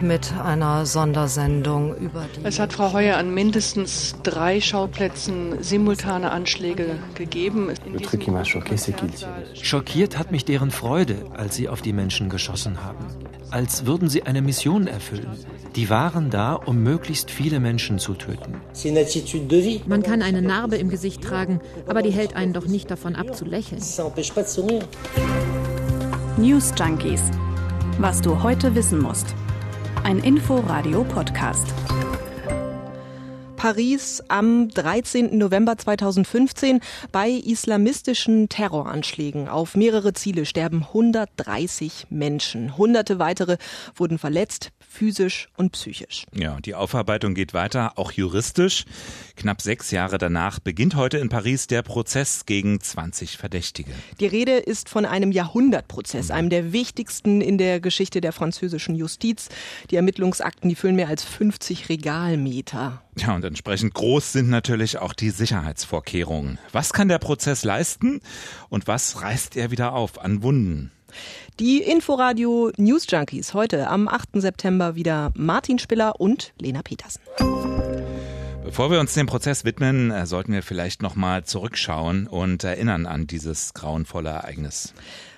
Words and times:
Mit 0.00 0.32
einer 0.42 0.86
Sondersendung 0.86 1.96
über 1.96 2.26
die. 2.36 2.40
Es 2.44 2.58
hat 2.58 2.72
Frau 2.72 2.92
Heuer 2.92 3.16
an 3.16 3.32
mindestens 3.32 4.14
drei 4.22 4.60
Schauplätzen 4.60 5.62
simultane 5.62 6.30
Anschläge 6.30 6.98
gegeben. 7.14 7.72
Schockiert 9.60 10.18
hat 10.18 10.32
mich 10.32 10.44
deren 10.44 10.70
Freude, 10.70 11.16
als 11.34 11.56
sie 11.56 11.68
auf 11.68 11.82
die 11.82 11.92
Menschen 11.92 12.28
geschossen 12.28 12.82
haben. 12.82 13.06
Als 13.50 13.86
würden 13.86 14.08
sie 14.08 14.22
eine 14.22 14.42
Mission 14.42 14.86
erfüllen. 14.86 15.28
Die 15.76 15.90
waren 15.90 16.30
da, 16.30 16.54
um 16.54 16.82
möglichst 16.82 17.30
viele 17.30 17.60
Menschen 17.60 17.98
zu 17.98 18.14
töten. 18.14 18.60
Man 19.86 20.02
kann 20.02 20.22
eine 20.22 20.42
Narbe 20.42 20.76
im 20.76 20.88
Gesicht 20.88 21.22
tragen, 21.22 21.60
aber 21.86 22.02
die 22.02 22.10
hält 22.10 22.36
einen 22.36 22.52
doch 22.52 22.66
nicht 22.66 22.90
davon 22.90 23.16
ab 23.16 23.34
zu 23.34 23.44
lächeln. 23.44 23.82
News 26.38 26.72
Junkies. 26.78 27.22
Was 27.98 28.20
du 28.20 28.42
heute 28.42 28.74
wissen 28.74 29.00
musst. 29.00 29.34
Ein 30.02 30.18
Info-Radio-Podcast. 30.18 31.72
Paris 33.62 34.20
am 34.26 34.70
13. 34.70 35.38
November 35.38 35.78
2015. 35.78 36.80
Bei 37.12 37.30
islamistischen 37.30 38.48
Terroranschlägen 38.48 39.46
auf 39.46 39.76
mehrere 39.76 40.14
Ziele 40.14 40.46
sterben 40.46 40.82
130 40.82 42.08
Menschen. 42.10 42.76
Hunderte 42.76 43.20
weitere 43.20 43.58
wurden 43.94 44.18
verletzt, 44.18 44.72
physisch 44.80 45.48
und 45.56 45.70
psychisch. 45.70 46.24
Ja, 46.34 46.58
die 46.60 46.74
Aufarbeitung 46.74 47.34
geht 47.34 47.54
weiter, 47.54 47.92
auch 47.98 48.10
juristisch. 48.10 48.84
Knapp 49.36 49.62
sechs 49.62 49.92
Jahre 49.92 50.18
danach 50.18 50.58
beginnt 50.58 50.96
heute 50.96 51.18
in 51.18 51.28
Paris 51.28 51.68
der 51.68 51.82
Prozess 51.82 52.46
gegen 52.46 52.80
20 52.80 53.36
Verdächtige. 53.36 53.92
Die 54.18 54.26
Rede 54.26 54.56
ist 54.56 54.88
von 54.88 55.06
einem 55.06 55.30
Jahrhundertprozess, 55.30 56.32
einem 56.32 56.50
der 56.50 56.72
wichtigsten 56.72 57.40
in 57.40 57.58
der 57.58 57.78
Geschichte 57.78 58.20
der 58.20 58.32
französischen 58.32 58.96
Justiz. 58.96 59.50
Die 59.92 59.96
Ermittlungsakten, 59.96 60.68
die 60.68 60.74
füllen 60.74 60.96
mehr 60.96 61.08
als 61.08 61.22
50 61.22 61.88
Regalmeter. 61.88 63.02
Ja, 63.16 63.34
und 63.34 63.44
entsprechend 63.44 63.92
groß 63.94 64.32
sind 64.32 64.48
natürlich 64.48 64.98
auch 64.98 65.12
die 65.12 65.30
Sicherheitsvorkehrungen. 65.30 66.58
Was 66.72 66.92
kann 66.92 67.08
der 67.08 67.18
Prozess 67.18 67.62
leisten 67.62 68.20
und 68.70 68.86
was 68.86 69.20
reißt 69.20 69.56
er 69.56 69.70
wieder 69.70 69.92
auf 69.92 70.20
an 70.20 70.42
Wunden? 70.42 70.90
Die 71.60 71.82
Inforadio 71.82 72.72
News 72.78 73.06
Junkies 73.08 73.52
heute 73.52 73.88
am 73.88 74.08
8. 74.08 74.30
September 74.34 74.94
wieder 74.94 75.30
Martin 75.34 75.78
Spiller 75.78 76.20
und 76.20 76.54
Lena 76.58 76.80
Petersen. 76.82 77.20
Bevor 78.64 78.90
wir 78.90 79.00
uns 79.00 79.12
dem 79.12 79.26
Prozess 79.26 79.66
widmen, 79.66 80.10
äh, 80.10 80.24
sollten 80.24 80.52
wir 80.54 80.62
vielleicht 80.62 81.02
noch 81.02 81.14
mal 81.14 81.44
zurückschauen 81.44 82.26
und 82.26 82.64
erinnern 82.64 83.04
an 83.04 83.26
dieses 83.26 83.74
grauenvolle 83.74 84.30
Ereignis. 84.30 84.94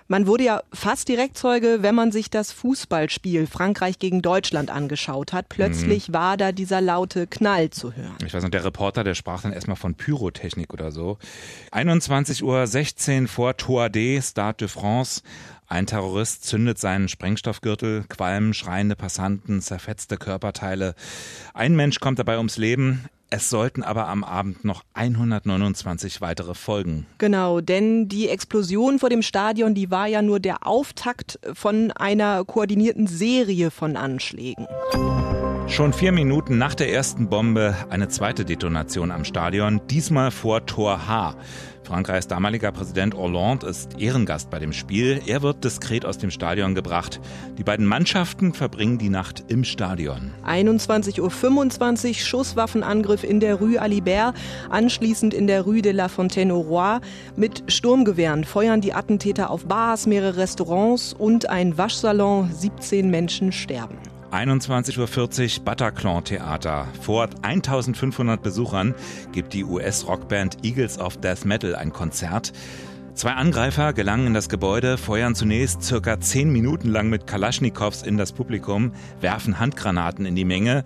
Man 0.07 0.27
wurde 0.27 0.45
ja 0.45 0.63
fast 0.73 1.09
Direktzeuge, 1.09 1.79
wenn 1.81 1.95
man 1.95 2.13
sich 2.13 2.29
das 2.29 2.53
Fußballspiel 2.53 3.47
Frankreich 3.47 3.99
gegen 3.99 4.21
Deutschland 4.21 4.71
angeschaut 4.71 5.33
hat. 5.33 5.49
Plötzlich 5.49 6.09
mhm. 6.09 6.13
war 6.15 6.37
da 6.37 6.53
dieser 6.53 6.83
laute 6.83 7.27
Knall 7.27 7.71
zu 7.71 7.95
hören. 7.95 8.17
Ich 8.25 8.35
weiß 8.35 8.43
noch, 8.43 8.51
der 8.51 8.65
Reporter, 8.65 9.03
der 9.03 9.15
sprach 9.15 9.43
dann 9.43 9.55
erstmal 9.55 9.77
von 9.77 9.95
Pyrotechnik 9.95 10.75
oder 10.75 10.93
so. 10.93 11.19
21.16 11.73 13.23
Uhr 13.23 13.29
vor 13.29 13.57
Tor 13.57 13.89
D, 13.89 14.21
Stade 14.21 14.59
de 14.59 14.69
France. 14.69 15.23
Ein 15.67 15.87
Terrorist 15.87 16.45
zündet 16.45 16.79
seinen 16.79 17.09
Sprengstoffgürtel, 17.09 18.05
Qualmen, 18.09 18.53
schreiende 18.53 18.97
Passanten, 18.97 19.63
zerfetzte 19.63 20.19
Körperteile. 20.19 20.95
Ein 21.55 21.75
Mensch 21.75 22.01
kommt 22.01 22.19
dabei 22.19 22.37
ums 22.37 22.59
Leben. 22.59 23.07
Es 23.31 23.51
sollten 23.51 23.83
aber 23.83 24.09
am 24.09 24.23
Abend 24.23 24.65
noch 24.65 24.85
129 24.95 26.21
weitere 26.21 26.55
folgen. 26.55 27.07
Genau, 27.19 27.61
denn 27.61 28.09
die 28.09 28.29
Explosion 28.29 28.99
vor 28.99 29.11
dem 29.11 29.23
Stadion, 29.23 29.75
die 29.75 29.91
war 29.91 30.07
ja 30.07 30.23
nur 30.23 30.41
der 30.41 30.67
Auftakt 30.67 31.39
von 31.53 31.91
einer 31.93 32.45
koordinierten 32.45 33.07
Serie 33.07 33.71
von 33.71 33.97
Anschlägen. 33.97 34.67
Schon 35.67 35.93
vier 35.93 36.13
Minuten 36.13 36.59
nach 36.59 36.75
der 36.75 36.93
ersten 36.93 37.29
Bombe 37.29 37.75
eine 37.89 38.09
zweite 38.09 38.45
Detonation 38.45 39.11
am 39.11 39.25
Stadion, 39.25 39.81
diesmal 39.89 40.31
vor 40.31 40.67
Tor 40.67 41.09
H. 41.09 41.35
Frankreichs 41.85 42.27
damaliger 42.27 42.73
Präsident 42.73 43.15
Hollande 43.15 43.67
ist 43.67 44.01
Ehrengast 44.01 44.51
bei 44.51 44.59
dem 44.59 44.73
Spiel. 44.73 45.21
Er 45.27 45.43
wird 45.43 45.63
diskret 45.63 46.05
aus 46.07 46.19
dem 46.19 46.31
Stadion 46.31 46.75
gebracht. 46.75 47.21
Die 47.59 47.63
beiden 47.63 47.87
Mannschaften 47.87 48.55
verbringen 48.55 48.99
die 48.99 49.11
Nacht 49.11 49.45
im 49.49 49.65
Stadion. 49.65 50.33
21.25 50.47 52.09
Uhr 52.09 52.15
Schusswaffenangriff 52.15 53.23
in 53.23 53.41
der 53.41 53.57
Rue 53.57 53.81
Alibert, 53.81 54.35
anschließend 54.71 55.35
in 55.35 55.47
der 55.47 55.63
Rue 55.63 55.83
de 55.83 55.93
la 55.93 56.09
Fontaine 56.09 56.55
au 56.55 56.61
Roi. 56.61 57.01
Mit 57.37 57.65
Sturmgewehren 57.69 58.45
feuern 58.45 58.81
die 58.81 58.95
Attentäter 58.95 59.51
auf 59.51 59.67
Bars, 59.67 60.07
mehrere 60.07 60.39
Restaurants 60.39 61.13
und 61.13 61.51
ein 61.51 61.77
Waschsalon. 61.77 62.51
17 62.53 63.11
Menschen 63.11 63.53
sterben. 63.53 64.14
21.40 64.35 65.59
Uhr 65.59 65.65
Bataclan 65.65 66.25
Theater. 66.25 66.89
Vor 67.01 67.29
1500 67.43 68.43
Besuchern 68.43 68.93
gibt 69.31 69.53
die 69.53 69.63
US-Rockband 69.63 70.65
Eagles 70.65 70.99
of 70.99 71.19
Death 71.19 71.45
Metal 71.45 71.77
ein 71.77 71.93
Konzert. 71.93 72.53
Zwei 73.15 73.35
Angreifer 73.35 73.93
gelangen 73.93 74.27
in 74.27 74.35
das 74.35 74.49
Gebäude, 74.49 74.99
feuern 74.99 75.37
zunächst 75.37 75.85
circa 75.85 76.19
zehn 76.19 76.51
Minuten 76.51 76.89
lang 76.89 77.09
mit 77.09 77.29
Kalaschnikows 77.29 78.03
in 78.03 78.17
das 78.17 78.33
Publikum, 78.33 78.91
werfen 79.21 79.61
Handgranaten 79.61 80.27
in 80.27 80.35
die 80.35 80.45
Menge, 80.45 80.83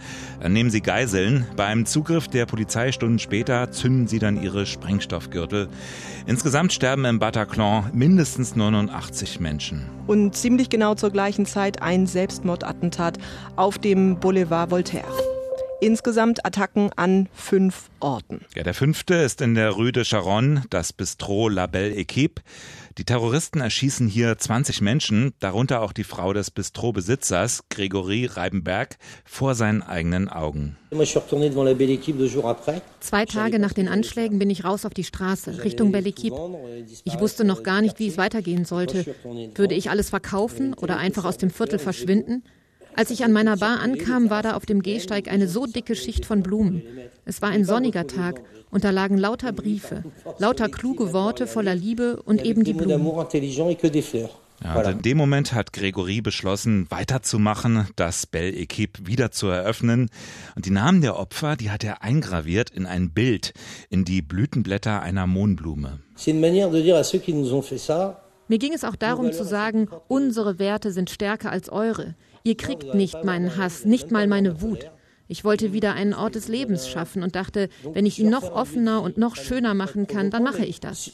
nehmen 0.46 0.68
sie 0.68 0.82
Geiseln. 0.82 1.46
Beim 1.56 1.86
Zugriff 1.86 2.28
der 2.28 2.44
Polizei 2.44 2.92
Stunden 2.92 3.18
später 3.18 3.70
zünden 3.70 4.08
sie 4.08 4.18
dann 4.18 4.42
ihre 4.42 4.66
Sprengstoffgürtel. 4.66 5.68
Insgesamt 6.26 6.74
sterben 6.74 7.06
im 7.06 7.18
Bataclan 7.18 7.90
mindestens 7.94 8.54
89 8.54 9.40
Menschen. 9.40 9.86
Und 10.06 10.36
ziemlich 10.36 10.68
genau 10.68 10.94
zur 10.96 11.10
gleichen 11.10 11.46
Zeit 11.46 11.80
ein 11.80 12.06
Selbstmordattentat 12.06 13.16
auf 13.56 13.78
dem 13.78 14.20
Boulevard 14.20 14.70
Voltaire. 14.70 15.37
Insgesamt 15.80 16.44
Attacken 16.44 16.90
an 16.96 17.28
fünf 17.32 17.88
Orten. 18.00 18.40
Ja, 18.56 18.64
der 18.64 18.74
fünfte 18.74 19.14
ist 19.14 19.40
in 19.40 19.54
der 19.54 19.70
Rue 19.70 19.92
de 19.92 20.02
Charonne, 20.02 20.64
das 20.70 20.92
Bistro 20.92 21.48
La 21.48 21.68
Belle 21.68 21.94
Equipe. 21.94 22.42
Die 22.98 23.04
Terroristen 23.04 23.60
erschießen 23.60 24.08
hier 24.08 24.36
20 24.36 24.80
Menschen, 24.80 25.34
darunter 25.38 25.80
auch 25.82 25.92
die 25.92 26.02
Frau 26.02 26.32
des 26.32 26.50
Bistro-Besitzers, 26.50 27.62
Gregory 27.70 28.26
Reibenberg, 28.26 28.96
vor 29.24 29.54
seinen 29.54 29.82
eigenen 29.82 30.28
Augen. 30.28 30.76
Zwei 33.00 33.24
Tage 33.24 33.58
nach 33.60 33.72
den 33.72 33.88
Anschlägen 33.88 34.40
bin 34.40 34.50
ich 34.50 34.64
raus 34.64 34.84
auf 34.84 34.94
die 34.94 35.04
Straße, 35.04 35.62
Richtung 35.62 35.92
Belle 35.92 36.08
Equipe. 36.08 36.36
Ich 37.04 37.20
wusste 37.20 37.44
noch 37.44 37.62
gar 37.62 37.82
nicht, 37.82 38.00
wie 38.00 38.08
es 38.08 38.18
weitergehen 38.18 38.64
sollte. 38.64 39.14
Würde 39.54 39.76
ich 39.76 39.90
alles 39.90 40.10
verkaufen 40.10 40.74
oder 40.74 40.96
einfach 40.96 41.24
aus 41.24 41.36
dem 41.36 41.50
Viertel 41.50 41.78
verschwinden? 41.78 42.42
Als 42.94 43.10
ich 43.10 43.24
an 43.24 43.32
meiner 43.32 43.56
Bar 43.56 43.80
ankam, 43.80 44.30
war 44.30 44.42
da 44.42 44.54
auf 44.54 44.66
dem 44.66 44.82
Gehsteig 44.82 45.28
eine 45.28 45.48
so 45.48 45.66
dicke 45.66 45.94
Schicht 45.94 46.26
von 46.26 46.42
Blumen. 46.42 46.82
Es 47.24 47.42
war 47.42 47.50
ein 47.50 47.64
sonniger 47.64 48.06
Tag 48.06 48.42
und 48.70 48.84
da 48.84 48.90
lagen 48.90 49.18
lauter 49.18 49.52
Briefe, 49.52 50.04
lauter 50.38 50.68
kluge 50.68 51.12
Worte 51.12 51.46
voller 51.46 51.74
Liebe 51.74 52.22
und 52.22 52.44
eben 52.44 52.64
die 52.64 52.72
Blumen. 52.72 53.06
Ja, 54.62 54.74
und 54.74 54.86
in 54.88 55.02
dem 55.02 55.16
Moment 55.16 55.52
hat 55.52 55.72
Gregory 55.72 56.20
beschlossen, 56.20 56.86
weiterzumachen, 56.90 57.86
das 57.94 58.26
Belle 58.26 58.52
Equipe 58.52 59.06
wieder 59.06 59.30
zu 59.30 59.46
eröffnen. 59.46 60.10
Und 60.56 60.66
die 60.66 60.70
Namen 60.70 61.00
der 61.00 61.16
Opfer, 61.16 61.54
die 61.54 61.70
hat 61.70 61.84
er 61.84 62.02
eingraviert 62.02 62.70
in 62.70 62.84
ein 62.84 63.10
Bild, 63.10 63.52
in 63.88 64.04
die 64.04 64.20
Blütenblätter 64.20 65.00
einer 65.00 65.28
Mohnblume. 65.28 66.00
Mir 68.50 68.58
ging 68.58 68.72
es 68.72 68.82
auch 68.82 68.96
darum 68.96 69.32
zu 69.32 69.44
sagen, 69.44 69.88
unsere 70.08 70.58
Werte 70.58 70.90
sind 70.90 71.10
stärker 71.10 71.52
als 71.52 71.68
eure. 71.68 72.16
Ihr 72.48 72.56
kriegt 72.56 72.94
nicht 72.94 73.24
meinen 73.24 73.58
Hass, 73.58 73.84
nicht 73.84 74.10
mal 74.10 74.26
meine 74.26 74.62
Wut. 74.62 74.90
Ich 75.26 75.44
wollte 75.44 75.74
wieder 75.74 75.92
einen 75.92 76.14
Ort 76.14 76.34
des 76.34 76.48
Lebens 76.48 76.88
schaffen 76.88 77.22
und 77.22 77.36
dachte, 77.36 77.68
wenn 77.92 78.06
ich 78.06 78.18
ihn 78.18 78.30
noch 78.30 78.50
offener 78.50 79.02
und 79.02 79.18
noch 79.18 79.36
schöner 79.36 79.74
machen 79.74 80.06
kann, 80.06 80.30
dann 80.30 80.44
mache 80.44 80.64
ich 80.64 80.80
das. 80.80 81.10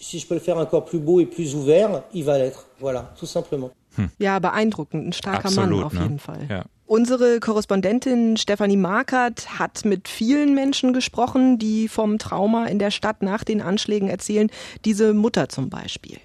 Hm. 3.96 4.10
Ja, 4.18 4.38
beeindruckend, 4.38 5.08
ein 5.08 5.12
starker 5.12 5.46
Absolut, 5.46 5.70
Mann 5.70 5.82
auf 5.82 5.92
ne? 5.94 6.02
jeden 6.02 6.18
Fall. 6.20 6.46
Ja. 6.48 6.64
Unsere 6.86 7.40
Korrespondentin 7.40 8.36
Stefanie 8.36 8.76
Markert 8.76 9.58
hat 9.58 9.86
mit 9.86 10.06
vielen 10.06 10.54
Menschen 10.54 10.92
gesprochen, 10.92 11.58
die 11.58 11.88
vom 11.88 12.18
Trauma 12.18 12.66
in 12.66 12.78
der 12.78 12.90
Stadt 12.90 13.22
nach 13.22 13.42
den 13.42 13.62
Anschlägen 13.62 14.10
erzählen. 14.10 14.50
Diese 14.84 15.14
Mutter 15.14 15.48
zum 15.48 15.70
Beispiel. 15.70 16.18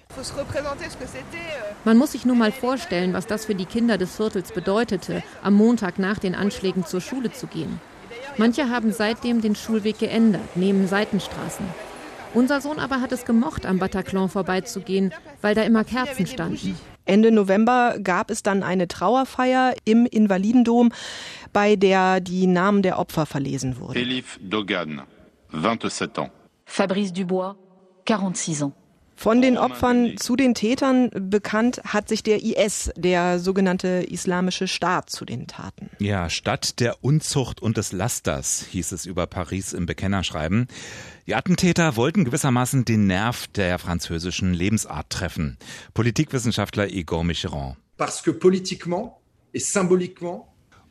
Man 1.84 1.96
muss 1.96 2.12
sich 2.12 2.26
nur 2.26 2.36
mal 2.36 2.52
vorstellen, 2.52 3.14
was 3.14 3.26
das 3.26 3.46
für 3.46 3.54
die 3.54 3.64
Kinder 3.64 3.96
des 3.96 4.14
Viertels 4.16 4.52
bedeutete, 4.52 5.22
am 5.42 5.54
Montag 5.54 5.98
nach 5.98 6.18
den 6.18 6.34
Anschlägen 6.34 6.84
zur 6.84 7.00
Schule 7.00 7.32
zu 7.32 7.46
gehen. 7.46 7.80
Manche 8.36 8.68
haben 8.68 8.92
seitdem 8.92 9.40
den 9.40 9.56
Schulweg 9.56 9.98
geändert, 9.98 10.56
nehmen 10.56 10.86
Seitenstraßen. 10.86 11.64
Unser 12.34 12.60
Sohn 12.60 12.78
aber 12.78 13.00
hat 13.00 13.12
es 13.12 13.24
gemocht, 13.24 13.64
am 13.64 13.78
Bataclan 13.78 14.28
vorbeizugehen, 14.28 15.12
weil 15.40 15.54
da 15.54 15.62
immer 15.62 15.84
Kerzen 15.84 16.26
standen. 16.26 16.78
Ende 17.04 17.32
November 17.32 17.98
gab 18.02 18.30
es 18.30 18.42
dann 18.42 18.62
eine 18.62 18.88
Trauerfeier 18.88 19.74
im 19.84 20.06
Invalidendom, 20.06 20.92
bei 21.52 21.76
der 21.76 22.20
die 22.20 22.46
Namen 22.46 22.82
der 22.82 22.98
Opfer 22.98 23.26
verlesen 23.26 23.78
wurden. 23.78 23.96
Elif 23.96 24.38
Dogan, 24.42 25.02
27 25.52 26.18
ans. 26.18 26.30
Fabrice 26.64 27.12
Dubois, 27.12 27.56
46 28.06 28.62
ans. 28.62 28.79
Von 29.20 29.42
den 29.42 29.58
Opfern 29.58 30.16
zu 30.16 30.34
den 30.34 30.54
Tätern 30.54 31.10
bekannt 31.12 31.82
hat 31.84 32.08
sich 32.08 32.22
der 32.22 32.42
IS, 32.42 32.90
der 32.96 33.38
sogenannte 33.38 34.06
Islamische 34.08 34.66
Staat, 34.66 35.10
zu 35.10 35.26
den 35.26 35.46
Taten. 35.46 35.90
Ja, 35.98 36.30
Stadt 36.30 36.80
der 36.80 37.04
Unzucht 37.04 37.60
und 37.60 37.76
des 37.76 37.92
Lasters 37.92 38.64
hieß 38.70 38.92
es 38.92 39.04
über 39.04 39.26
Paris 39.26 39.74
im 39.74 39.84
Bekennerschreiben. 39.84 40.68
Die 41.26 41.34
Attentäter 41.34 41.96
wollten 41.96 42.24
gewissermaßen 42.24 42.86
den 42.86 43.06
Nerv 43.08 43.46
der 43.48 43.78
französischen 43.78 44.54
Lebensart 44.54 45.10
treffen. 45.10 45.58
Politikwissenschaftler 45.92 46.90
Igor 46.90 47.22
Micheron. 47.22 47.76
Parce 47.98 48.22
que 48.22 48.32
politiquement 48.32 49.20
et 49.52 49.60
symboliquement 49.62 50.49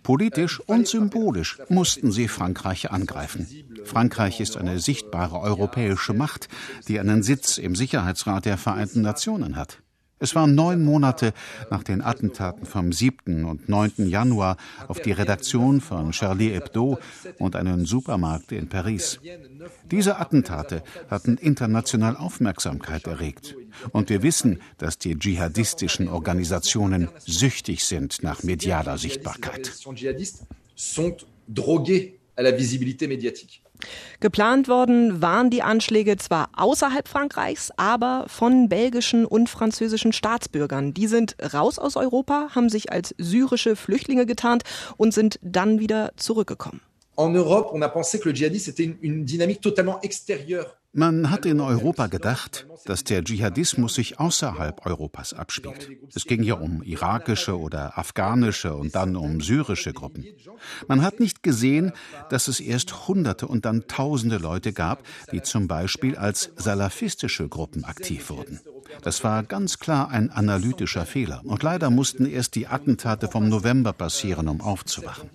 Politisch 0.10 0.60
und 0.62 0.88
symbolisch 0.88 1.60
mussten 1.70 2.12
sie 2.12 2.28
Frankreich 2.28 2.90
angreifen. 2.90 3.46
Frankreich 3.86 4.40
ist 4.40 4.58
eine 4.58 4.80
sichtbare 4.80 5.40
europäische 5.40 6.14
Macht, 6.14 6.48
die 6.88 7.00
einen 7.00 7.22
Sitz 7.22 7.60
im 7.60 7.76
Sicherheitsrat 7.76 8.46
der 8.46 8.58
Vereinten 8.58 9.04
Nationen 9.04 9.56
hat. 9.56 9.84
Es 10.20 10.36
waren 10.36 10.54
neun 10.54 10.84
Monate 10.84 11.34
nach 11.70 11.84
den 11.84 12.02
Attentaten 12.02 12.66
vom 12.66 12.92
7. 12.92 13.46
und 13.46 13.70
9. 13.70 14.10
Januar 14.10 14.58
auf 14.88 15.00
die 15.00 15.14
Redaktion 15.14 15.80
von 15.80 16.12
Charlie 16.12 16.52
Hebdo 16.52 17.00
und 17.38 17.56
einen 17.56 17.86
Supermarkt 17.86 18.52
in 18.52 18.68
Paris. 18.68 19.20
Diese 19.90 20.18
Attentate 20.18 20.84
hatten 21.10 21.38
international 21.38 22.18
Aufmerksamkeit 22.18 23.08
erregt. 23.08 23.56
Und 23.92 24.10
wir 24.10 24.22
wissen, 24.22 24.62
dass 24.78 24.98
die 24.98 25.18
dschihadistischen 25.18 26.10
Organisationen 26.10 27.10
süchtig 27.20 27.86
sind 27.86 28.22
nach 28.22 28.44
medialer 28.44 28.98
Sichtbarkeit. 28.98 29.72
Geplant 34.20 34.68
worden 34.68 35.22
waren 35.22 35.50
die 35.50 35.64
Anschläge 35.64 36.18
zwar 36.18 36.50
außerhalb 36.56 37.08
Frankreichs, 37.08 37.72
aber 37.78 38.26
von 38.28 38.70
belgischen 38.70 39.26
und 39.26 39.50
französischen 39.50 40.14
Staatsbürgern. 40.14 40.94
Die 40.94 41.08
sind 41.08 41.36
raus 41.54 41.80
aus 41.80 41.96
Europa, 41.96 42.50
haben 42.56 42.70
sich 42.70 42.92
als 42.92 43.16
syrische 43.18 43.76
Flüchtlinge 43.76 44.26
getarnt 44.26 44.64
und 44.98 45.14
sind 45.14 45.40
dann 45.42 45.80
wieder 45.80 46.12
zurückgekommen. 46.18 46.82
En 47.18 47.36
Europe, 47.36 47.74
on 47.74 47.84
a 47.84 47.90
pensé 47.90 48.18
que 48.18 48.30
le 48.30 48.34
djihadisme 48.34 48.72
était 48.72 48.96
une 49.02 49.26
dynamique 49.26 49.60
totalement 49.60 50.02
extérieure 50.02 50.79
man 50.94 51.30
hat 51.30 51.46
in 51.46 51.60
Europa 51.60 52.08
gedacht, 52.08 52.66
dass 52.86 53.04
der 53.04 53.24
Dschihadismus 53.24 53.96
sich 53.96 54.20
außerhalb 54.20 54.86
Europas 54.86 55.34
abspielt. 55.34 55.90
Es 56.16 56.26
ging 56.26 56.44
ja 56.44 56.56
um 56.56 56.82
irakische 56.82 57.60
oder 57.60 57.98
afghanische 57.98 58.76
und 58.76 58.96
dann 58.96 59.16
um 59.16 59.42
syrische 59.42 59.94
Gruppen. 59.94 60.26
Man 60.88 61.02
hat 61.02 61.20
nicht 61.20 61.44
gesehen, 61.44 61.92
dass 62.30 62.48
es 62.48 62.60
erst 62.60 63.08
Hunderte 63.08 63.48
und 63.48 63.66
dann 63.66 63.88
Tausende 63.88 64.38
Leute 64.38 64.74
gab, 64.74 65.04
die 65.32 65.42
zum 65.42 65.68
Beispiel 65.68 66.16
als 66.16 66.52
salafistische 66.56 67.48
Gruppen 67.48 67.84
aktiv 67.84 68.30
wurden. 68.30 68.60
Das 69.02 69.24
war 69.24 69.44
ganz 69.44 69.80
klar 69.80 70.10
ein 70.10 70.32
analytischer 70.32 71.06
Fehler. 71.06 71.42
Und 71.44 71.64
leider 71.64 71.90
mussten 71.90 72.26
erst 72.26 72.56
die 72.56 72.68
Attentate 72.68 73.28
vom 73.28 73.48
November 73.48 73.94
passieren, 73.94 74.48
um 74.48 74.62
aufzuwachen. 74.62 75.30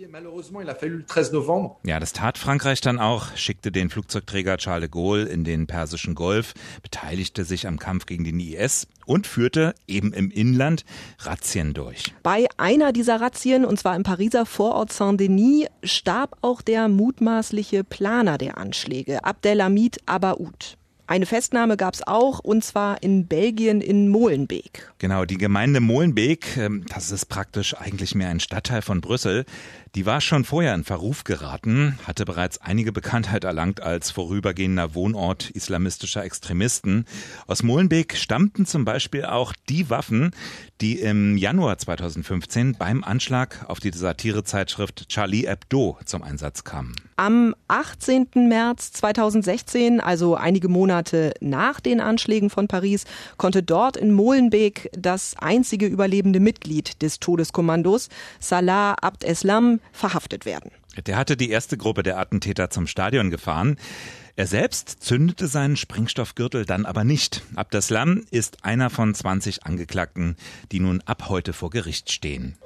Ja, 1.85 2.01
das 2.01 2.13
tat 2.13 2.39
Frankreich 2.39 2.81
dann 2.81 2.99
auch, 2.99 3.37
schickte 3.37 3.71
den 3.71 3.91
Flugzeugträger 3.91 4.57
Charles 4.57 4.85
de 4.85 4.91
Gaulle 4.91 5.25
in 5.25 5.44
den 5.45 5.67
Persischen 5.67 6.15
Golf, 6.15 6.55
beteiligte 6.83 7.45
sich 7.45 7.67
am 7.67 7.79
Kampf 7.79 8.07
gegen 8.07 8.25
den 8.25 8.41
IS 8.41 8.87
und 9.07 9.27
führte 9.27 9.75
eben 9.87 10.13
im 10.13 10.31
Inland 10.31 10.85
Razzien 11.21 11.75
durch. 11.75 12.15
Bei 12.23 12.47
einer 12.57 12.93
dieser 12.93 13.21
Razzien, 13.21 13.65
und 13.65 13.79
zwar 13.79 13.97
im 13.97 14.03
Pariser 14.03 14.47
Vorort 14.47 14.93
Saint-Denis, 14.93 15.67
starb 15.83 16.37
auch 16.41 16.63
der 16.63 16.89
mutmaßliche 16.89 17.85
Planer 17.85 18.39
der 18.39 18.59
Anschläge, 18.59 19.25
Abdelhamid 19.25 19.99
Abaoud. 20.07 20.79
Eine 21.07 21.27
Festnahme 21.27 21.77
gab 21.77 21.93
es 21.93 22.07
auch, 22.07 22.39
und 22.39 22.65
zwar 22.65 23.03
in 23.03 23.27
Belgien 23.27 23.83
in 23.83 24.09
Molenbeek. 24.09 24.91
Genau, 24.99 25.27
die 25.27 25.37
Gemeinde 25.37 25.81
Molenbeek, 25.81 26.57
ähm, 26.57 26.87
das 26.89 27.11
ist 27.11 27.27
praktisch 27.27 27.77
eigentlich 27.77 28.15
mehr 28.15 28.29
ein 28.29 28.41
Stadtteil 28.41 28.81
von 28.81 29.03
Brüssel, 29.03 29.45
die 29.95 30.07
war 30.07 30.21
schon 30.21 30.45
vorher 30.45 30.75
in 30.75 30.83
Verruf 30.83 31.23
geraten, 31.23 31.99
hatte 32.05 32.25
bereits 32.25 32.59
einige 32.59 32.91
Bekanntheit 32.91 33.45
erlangt 33.45 33.81
als 33.81 34.11
vorübergehender 34.11 34.95
Wohnort 34.95 35.51
islamistischer 35.51 36.25
Extremisten. 36.25 37.05
Aus 37.47 37.63
Molenbeek 37.63 38.17
stammten 38.17 38.67
zum 38.67 38.85
Beispiel 38.85 39.25
auch 39.25 39.53
die 39.69 39.91
Waffen, 39.91 40.33
die 40.81 40.99
im 40.99 41.37
Januar 41.37 41.79
2015 41.79 42.75
beim 42.75 43.05
Anschlag 43.05 43.65
auf 43.69 43.79
die 43.79 43.93
Satirezeitschrift 43.93 45.09
Charlie 45.09 45.47
Hebdo 45.47 45.99
zum 46.05 46.25
Einsatz 46.25 46.65
kamen. 46.65 46.97
Am 47.17 47.55
18. 47.69 48.27
März 48.49 48.91
2016, 48.93 50.01
also 50.01 50.35
einige 50.35 50.69
Monate 50.95 51.35
nach 51.41 51.81
den 51.81 52.01
Anschlägen 52.01 52.51
von 52.51 52.69
Paris, 52.69 53.05
konnte 53.37 53.65
dort 53.65 53.97
in 53.97 54.13
Molenbeek 54.13 54.91
das 54.97 55.35
einzige 55.37 55.87
überlebende 55.87 56.39
Mitglied 56.39 57.03
des 57.03 57.19
Todeskommandos, 57.19 58.11
Salah 58.39 58.95
Abd 58.95 59.27
Eslam, 59.27 59.81
verhaftet 59.91 60.47
werden. 60.47 60.71
Der 61.05 61.17
hatte 61.17 61.37
die 61.37 61.51
erste 61.51 61.77
Gruppe 61.77 62.05
der 62.05 62.21
Attentäter 62.21 62.71
zum 62.71 62.87
Stadion 62.87 63.31
gefahren. 63.31 63.77
Er 64.37 64.47
selbst 64.47 65.03
zündete 65.03 65.49
seinen 65.49 65.77
Sprengstoffgürtel 65.77 66.65
dann 66.65 66.87
aber 66.87 67.03
nicht. 67.03 67.43
Abdeslam 67.57 68.23
ist 68.31 68.65
einer 68.65 68.91
von 68.91 69.17
20 69.17 69.67
Angeklagten, 69.67 70.37
die 70.71 70.79
nun 70.79 71.03
ab 71.07 71.29
heute 71.29 71.53
vor 71.53 71.71
Gericht 71.71 72.13
stehen. 72.13 72.57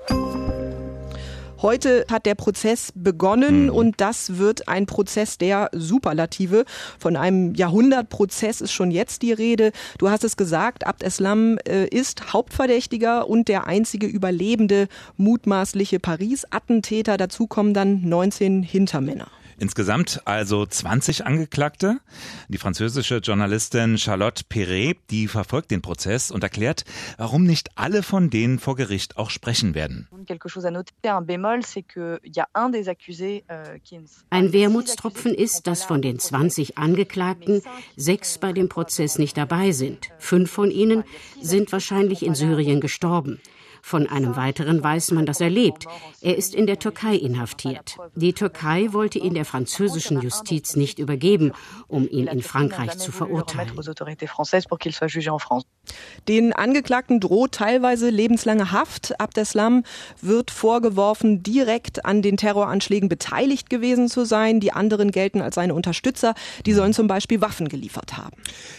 Heute 1.60 2.04
hat 2.08 2.24
der 2.24 2.36
Prozess 2.36 2.92
begonnen 2.94 3.64
mhm. 3.64 3.70
und 3.70 4.00
das 4.00 4.38
wird 4.38 4.68
ein 4.68 4.86
Prozess 4.86 5.38
der 5.38 5.70
Superlative. 5.72 6.64
Von 7.00 7.16
einem 7.16 7.54
Jahrhundertprozess 7.54 8.60
ist 8.60 8.72
schon 8.72 8.92
jetzt 8.92 9.22
die 9.22 9.32
Rede. 9.32 9.72
Du 9.98 10.08
hast 10.08 10.22
es 10.22 10.36
gesagt, 10.36 10.86
Abd 10.86 11.04
Eslam 11.04 11.58
äh, 11.66 11.86
ist 11.88 12.32
Hauptverdächtiger 12.32 13.28
und 13.28 13.48
der 13.48 13.66
einzige 13.66 14.06
überlebende 14.06 14.86
mutmaßliche 15.16 15.98
Paris-Attentäter. 15.98 17.16
Dazu 17.16 17.48
kommen 17.48 17.74
dann 17.74 18.08
19 18.08 18.62
Hintermänner. 18.62 19.26
Insgesamt 19.58 20.22
also 20.24 20.64
20 20.64 21.26
Angeklagte. 21.26 21.98
Die 22.48 22.58
französische 22.58 23.16
Journalistin 23.16 23.98
Charlotte 23.98 24.44
Perret, 24.48 24.98
die 25.10 25.26
verfolgt 25.26 25.72
den 25.72 25.82
Prozess 25.82 26.30
und 26.30 26.44
erklärt, 26.44 26.84
warum 27.16 27.44
nicht 27.44 27.70
alle 27.74 28.04
von 28.04 28.30
denen 28.30 28.60
vor 28.60 28.76
Gericht 28.76 29.16
auch 29.16 29.30
sprechen 29.30 29.74
werden. 29.74 30.08
Ein 34.30 34.52
Wermutstropfen 34.52 35.34
ist, 35.34 35.66
dass 35.66 35.84
von 35.84 36.02
den 36.02 36.18
20 36.18 36.78
Angeklagten 36.78 37.62
sechs 37.96 38.38
bei 38.38 38.52
dem 38.52 38.68
Prozess 38.68 39.18
nicht 39.18 39.36
dabei 39.36 39.72
sind. 39.72 40.08
Fünf 40.18 40.50
von 40.50 40.70
ihnen 40.70 41.02
sind 41.40 41.72
wahrscheinlich 41.72 42.24
in 42.24 42.34
Syrien 42.34 42.80
gestorben. 42.80 43.40
Von 43.82 44.06
einem 44.06 44.36
weiteren 44.36 44.82
weiß 44.82 45.12
man, 45.12 45.26
dass 45.26 45.40
er 45.40 45.50
lebt. 45.50 45.86
Er 46.20 46.36
ist 46.36 46.54
in 46.54 46.66
der 46.66 46.78
Türkei 46.78 47.14
inhaftiert. 47.14 47.96
Die 48.14 48.32
Türkei 48.32 48.92
wollte 48.92 49.18
ihn 49.18 49.34
der 49.34 49.44
französischen 49.44 50.20
Justiz 50.20 50.76
nicht 50.76 50.98
übergeben, 50.98 51.52
um 51.86 52.08
ihn 52.08 52.26
in 52.26 52.42
Frankreich 52.42 52.98
zu 52.98 53.12
verurteilen. 53.12 53.72
Den 56.26 56.52
Angeklagten 56.52 57.20
droht 57.20 57.52
teilweise 57.52 58.10
lebenslange 58.10 58.72
Haft. 58.72 59.20
Abdeslam 59.20 59.84
wird 60.20 60.50
vorgeworfen, 60.50 61.42
direkt 61.42 62.04
an 62.04 62.22
den 62.22 62.36
Terroranschlägen 62.36 63.08
beteiligt 63.08 63.70
gewesen 63.70 64.08
zu 64.08 64.24
sein. 64.24 64.60
Die 64.60 64.72
anderen 64.72 65.10
gelten 65.10 65.40
als 65.40 65.54
seine 65.54 65.74
Unterstützer. 65.74 66.34
Die 66.66 66.72
sollen 66.72 66.92
zum 66.92 67.06
Beispiel 67.06 67.40
Waffen 67.40 67.68
geliefert 67.68 68.16
haben. 68.16 68.36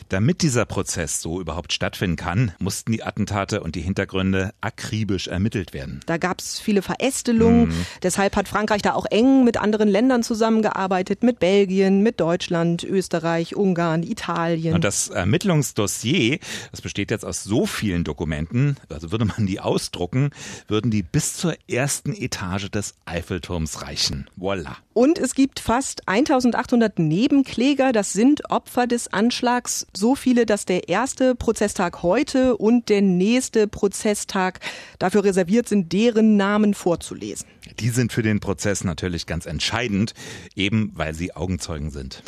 Damit 0.10 0.42
dieser 0.42 0.66
Prozess 0.66 1.22
so 1.22 1.40
überhaupt 1.40 1.74
stattfinden 1.74 2.18
kann, 2.18 2.52
mussten 2.60 2.92
die 2.92 3.04
Attentate 3.04 3.62
und 3.62 3.76
die 3.76 3.82
Hintergründe 3.82 4.52
akribisch 4.62 4.89
akribisch 4.90 5.28
ermittelt 5.28 5.74
werden. 5.74 6.00
Da 6.06 6.18
gab 6.18 6.40
es 6.40 6.60
viele 6.60 6.82
Verästelungen. 6.82 7.70
Mhm. 7.70 7.86
Deshalb 8.02 8.36
hat 8.36 8.48
Frankreich 8.48 8.82
da 8.82 8.94
auch 8.94 9.06
eng 9.06 9.44
mit 9.44 9.58
anderen 9.58 9.88
Ländern 9.88 10.24
zusammengearbeitet, 10.24 11.24
mit 11.24 11.40
Belgien, 11.40 12.02
mit 12.02 12.20
Deutschland, 12.20 12.84
Österreich, 12.84 13.56
Ungarn, 13.56 14.04
Italien. 14.04 14.74
Und 14.74 14.84
das 14.84 15.10
Ermittlungsdossier, 15.10 16.40
das 16.72 16.82
besteht 16.82 17.12
jetzt 17.12 17.26
aus 17.26 17.44
so 17.44 17.66
vielen 17.66 18.04
Dokumenten, 18.04 18.78
also 18.90 19.12
würde 19.12 19.26
man 19.26 19.46
die 19.46 19.60
ausdrucken, 19.60 20.32
würden 20.68 20.90
die 20.90 21.04
bis 21.04 21.36
zur 21.36 21.56
ersten 21.68 22.14
Etage 22.14 22.72
des 22.72 22.96
Eiffelturms 23.06 23.84
reichen. 23.84 24.28
Voila. 24.36 24.78
Und 24.94 25.18
es 25.18 25.36
gibt 25.36 25.60
fast 25.60 26.08
1800 26.08 27.00
Nebenkläger, 27.00 27.92
das 27.92 28.12
sind 28.12 28.50
Opfer 28.50 28.88
des 28.88 29.08
Anschlags. 29.14 29.88
So 29.96 30.16
viele, 30.16 30.46
dass 30.46 30.66
der 30.66 30.90
erste 30.90 31.36
Prozesstag 31.36 32.04
heute 32.04 32.58
und 32.58 32.90
der 32.90 33.02
nächste 33.02 33.68
Prozesstag 33.68 34.60
dafür 35.00 35.24
reserviert 35.24 35.68
sind, 35.70 35.92
deren 35.94 36.38
Namen 36.38 36.74
vorzulesen. 36.74 37.48
Die 37.80 37.90
sind 37.90 38.12
für 38.12 38.24
den 38.24 38.40
Prozess 38.40 38.84
natürlich 38.84 39.26
ganz 39.26 39.46
entscheidend, 39.46 40.14
eben 40.56 40.92
weil 40.96 41.14
sie 41.14 41.36
Augenzeugen 41.36 41.92
sind. 41.92 42.24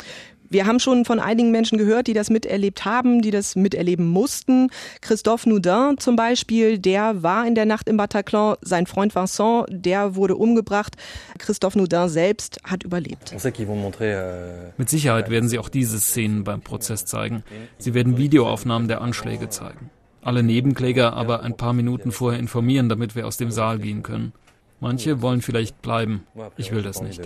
Wir 0.52 0.66
haben 0.66 0.80
schon 0.80 1.06
von 1.06 1.18
einigen 1.18 1.50
Menschen 1.50 1.78
gehört, 1.78 2.08
die 2.08 2.12
das 2.12 2.28
miterlebt 2.28 2.84
haben, 2.84 3.22
die 3.22 3.30
das 3.30 3.56
miterleben 3.56 4.06
mussten. 4.06 4.68
Christophe 5.00 5.48
Noudin 5.48 5.96
zum 5.98 6.14
Beispiel, 6.14 6.78
der 6.78 7.22
war 7.22 7.46
in 7.46 7.54
der 7.54 7.64
Nacht 7.64 7.88
im 7.88 7.96
Bataclan. 7.96 8.56
Sein 8.60 8.86
Freund 8.86 9.14
Vincent, 9.14 9.64
der 9.70 10.14
wurde 10.14 10.36
umgebracht. 10.36 10.96
Christophe 11.38 11.78
Noudin 11.78 12.06
selbst 12.10 12.60
hat 12.64 12.82
überlebt. 12.82 13.32
Mit 13.32 14.90
Sicherheit 14.90 15.30
werden 15.30 15.48
sie 15.48 15.58
auch 15.58 15.70
diese 15.70 15.98
Szenen 15.98 16.44
beim 16.44 16.60
Prozess 16.60 17.06
zeigen. 17.06 17.44
Sie 17.78 17.94
werden 17.94 18.18
Videoaufnahmen 18.18 18.88
der 18.88 19.00
Anschläge 19.00 19.48
zeigen. 19.48 19.90
Alle 20.22 20.42
Nebenkläger 20.42 21.12
aber 21.14 21.42
ein 21.42 21.56
paar 21.56 21.72
Minuten 21.72 22.12
vorher 22.12 22.38
informieren, 22.38 22.88
damit 22.88 23.14
wir 23.16 23.26
aus 23.26 23.36
dem 23.36 23.50
Saal 23.50 23.78
gehen 23.78 24.02
können. 24.02 24.32
Manche 24.80 25.22
wollen 25.22 25.42
vielleicht 25.42 25.80
bleiben. 25.80 26.26
Ich 26.56 26.72
will 26.72 26.82
das 26.82 27.00
nicht. 27.02 27.20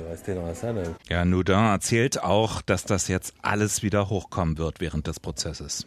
Ja, 1.08 1.24
Noudin 1.24 1.54
erzählt 1.54 2.22
auch, 2.22 2.60
dass 2.60 2.84
das 2.84 3.08
jetzt 3.08 3.34
alles 3.40 3.82
wieder 3.82 4.10
hochkommen 4.10 4.58
wird 4.58 4.80
während 4.80 5.06
des 5.06 5.20
Prozesses. 5.20 5.86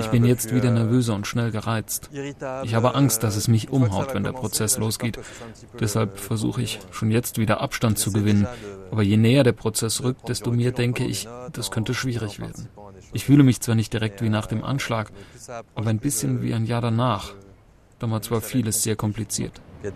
Ich 0.00 0.08
bin 0.10 0.24
jetzt 0.24 0.54
wieder 0.54 0.70
nervöser 0.70 1.14
und 1.14 1.26
schnell 1.26 1.50
gereizt. 1.50 2.08
Ich 2.62 2.74
habe 2.74 2.94
Angst, 2.94 3.22
dass 3.22 3.36
es 3.36 3.48
mich 3.48 3.68
umhaut, 3.68 4.14
wenn 4.14 4.24
der 4.24 4.32
Prozess 4.32 4.78
losgeht. 4.78 5.18
Deshalb 5.78 6.18
versuche 6.18 6.62
ich 6.62 6.80
schon 6.90 7.10
jetzt 7.10 7.36
wieder 7.36 7.60
Abstand 7.60 7.98
zu 7.98 8.12
gewinnen. 8.12 8.46
Aber 8.90 9.02
je 9.02 9.18
näher 9.18 9.42
der 9.42 9.52
Prozess 9.52 10.02
rückt, 10.02 10.30
desto 10.30 10.50
mehr 10.50 10.72
denke 10.72 11.04
ich, 11.04 11.28
das 11.52 11.70
könnte 11.70 11.92
schwierig 11.92 12.40
werden. 12.40 12.68
Ich 13.14 13.24
fühle 13.24 13.44
mich 13.44 13.60
zwar 13.60 13.76
nicht 13.76 13.92
direkt 13.92 14.22
wie 14.22 14.28
nach 14.28 14.46
dem 14.46 14.64
Anschlag, 14.64 15.10
aber 15.76 15.88
ein 15.88 16.00
bisschen 16.00 16.42
wie 16.42 16.52
ein 16.52 16.66
Jahr 16.66 16.80
danach. 16.80 17.32
Da 18.00 18.10
war 18.10 18.20
zwar 18.20 18.40
vieles 18.40 18.82
sehr 18.82 18.96
kompliziert. 18.96 19.62
Euh, 19.84 19.90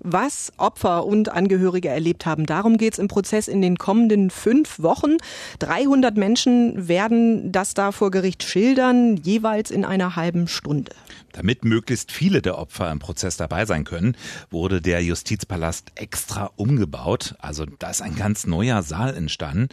Was 0.00 0.52
Opfer 0.58 1.06
und 1.06 1.30
Angehörige 1.30 1.88
erlebt 1.88 2.26
haben, 2.26 2.44
darum 2.44 2.76
geht 2.76 2.92
es 2.92 2.98
im 2.98 3.08
Prozess 3.08 3.48
in 3.48 3.62
den 3.62 3.78
kommenden 3.78 4.28
fünf 4.28 4.78
Wochen. 4.82 5.16
300 5.60 6.18
Menschen 6.18 6.86
werden 6.86 7.50
das 7.50 7.72
da 7.72 7.90
vor 7.90 8.10
Gericht 8.10 8.42
schildern, 8.42 9.16
jeweils 9.16 9.70
in 9.70 9.86
einer 9.86 10.16
halben 10.16 10.48
Stunde. 10.48 10.92
Damit 11.34 11.64
möglichst 11.64 12.12
viele 12.12 12.42
der 12.42 12.58
Opfer 12.58 12.90
im 12.90 13.00
Prozess 13.00 13.36
dabei 13.36 13.66
sein 13.66 13.84
können, 13.84 14.16
wurde 14.50 14.80
der 14.80 15.02
Justizpalast 15.02 15.92
extra 15.96 16.50
umgebaut. 16.56 17.34
Also 17.40 17.66
da 17.66 17.90
ist 17.90 18.02
ein 18.02 18.14
ganz 18.14 18.46
neuer 18.46 18.82
Saal 18.82 19.14
entstanden. 19.14 19.68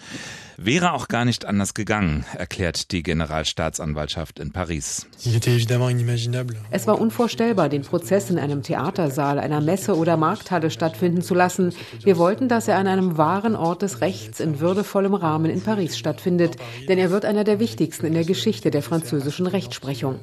Wäre 0.58 0.94
auch 0.94 1.08
gar 1.08 1.26
nicht 1.26 1.46
anders 1.46 1.74
gegangen, 1.74 2.26
erklärt 2.36 2.92
die 2.92 3.02
Generalstaatsanwaltschaft 3.02 4.40
in 4.40 4.52
Paris. 4.52 5.08
Es 6.70 6.86
war 6.86 7.00
unvorstellbar, 7.00 7.70
den 7.70 7.82
Prozess 7.82 8.30
in 8.30 8.38
einem 8.38 8.62
Theatersaal, 8.62 9.40
einer 9.40 9.62
Messe 9.62 9.96
oder 9.96 10.18
Markthalle 10.18 10.70
stattfinden 10.70 11.22
zu 11.22 11.34
lassen. 11.34 11.74
Wir 12.04 12.18
wollten, 12.18 12.48
dass 12.48 12.68
er 12.68 12.78
an 12.78 12.88
einem 12.88 13.18
wahren 13.18 13.56
Ort 13.56 13.82
des 13.82 14.02
Rechts 14.02 14.40
in 14.40 14.60
würdevollem 14.60 15.14
Rahmen 15.14 15.50
in 15.50 15.62
Paris 15.62 15.98
stattfindet, 15.98 16.58
denn 16.88 16.98
er 16.98 17.12
wird 17.12 17.26
einer 17.26 17.44
der 17.44 17.60
wichtigsten 17.60 18.06
in 18.06 18.14
der 18.14 18.26
Geschichte 18.26 18.72
der 18.72 18.84
französischen 18.84 19.48
Rechtsprechung. 19.48 20.20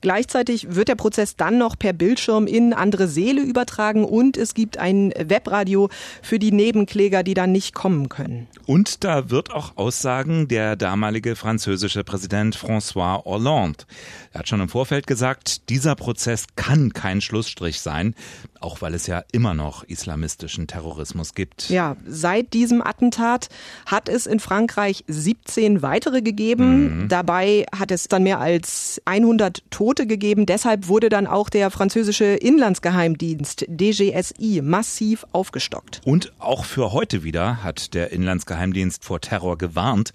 Gleichzeitig 0.00 0.74
wird 0.74 0.88
der 0.88 0.94
Prozess 0.94 1.36
dann 1.36 1.58
noch 1.58 1.78
per 1.78 1.92
Bildschirm 1.92 2.46
in 2.46 2.72
andere 2.72 3.06
Seele 3.06 3.42
übertragen 3.42 4.04
und 4.04 4.38
es 4.38 4.54
gibt 4.54 4.78
ein 4.78 5.12
Webradio 5.18 5.90
für 6.22 6.38
die 6.38 6.52
Nebenkläger, 6.52 7.22
die 7.22 7.34
dann 7.34 7.52
nicht 7.52 7.74
kommen 7.74 8.08
können. 8.08 8.48
Und 8.64 9.04
da 9.04 9.28
wird 9.28 9.52
auch 9.52 9.76
aussagen 9.76 10.48
der 10.48 10.76
damalige 10.76 11.36
französische 11.36 12.02
Präsident 12.02 12.56
François 12.56 13.24
Hollande. 13.24 13.84
Er 14.32 14.40
hat 14.40 14.48
schon 14.48 14.60
im 14.60 14.70
Vorfeld 14.70 15.06
gesagt, 15.06 15.68
dieser 15.68 15.96
Prozess 15.96 16.46
kann 16.56 16.94
kein 16.94 17.20
Schlussstrich 17.20 17.80
sein, 17.80 18.14
auch 18.60 18.82
weil 18.82 18.94
es 18.94 19.06
ja 19.06 19.24
immer 19.32 19.54
noch 19.54 19.84
islamistischen 19.84 20.66
Terrorismus 20.66 21.34
gibt. 21.34 21.70
Ja, 21.70 21.96
seit 22.06 22.52
diesem 22.52 22.82
Attentat 22.82 23.48
hat 23.86 24.08
es 24.08 24.26
in 24.26 24.38
Frankreich 24.40 25.04
17 25.08 25.82
weitere 25.82 26.22
gegeben. 26.22 27.02
Mhm. 27.02 27.08
Dabei 27.08 27.66
hat 27.76 27.90
es 27.90 28.08
dann 28.08 28.22
mehr 28.22 28.38
als 28.40 29.00
100 29.06 29.62
Tote 29.70 30.06
gegeben. 30.06 30.46
Deshalb 30.46 30.88
wurde 30.88 31.08
dann 31.08 31.26
auch 31.26 31.48
der 31.48 31.70
französische 31.70 32.24
Inlandsgeheimdienst 32.24 33.66
DGSI 33.68 34.60
massiv 34.62 35.24
aufgestockt. 35.32 36.00
Und 36.04 36.32
auch 36.38 36.64
für 36.64 36.92
heute 36.92 37.24
wieder 37.24 37.62
hat 37.62 37.94
der 37.94 38.12
Inlandsgeheimdienst 38.12 39.04
vor 39.04 39.20
Terror 39.20 39.58
gewarnt. 39.58 40.12